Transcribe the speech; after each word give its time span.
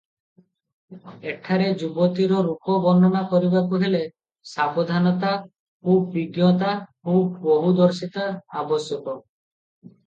ଏଠାରେ 1.31 1.67
ଯୁବତୀର 1.81 2.39
ରୂପ 2.47 2.77
ବର୍ଣ୍ଣନା 2.87 3.21
କରିବାକୁ 3.35 3.83
ହେଲେ 3.85 4.01
ସାବଧାନତା, 4.55 5.37
ଖୁବ୍ 5.91 6.11
ବିଜ୍ଞତା, 6.19 6.75
ଖୁବ୍ 7.11 7.41
ବହୁଦର୍ଶିତା 7.49 8.29
ଆବଶ୍ୟକ। 8.63 9.21